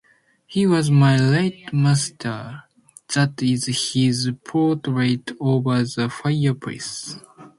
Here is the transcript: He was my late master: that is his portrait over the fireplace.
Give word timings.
He 0.47 0.65
was 0.65 0.89
my 0.89 1.15
late 1.15 1.71
master: 1.71 2.63
that 3.13 3.39
is 3.43 3.67
his 3.93 4.31
portrait 4.43 5.33
over 5.39 5.83
the 5.83 6.09
fireplace. 6.09 7.17